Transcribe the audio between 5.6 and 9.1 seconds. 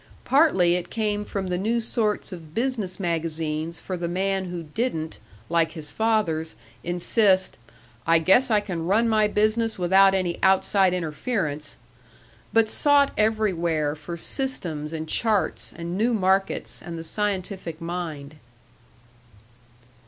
his fathers, insist, "I guess I can run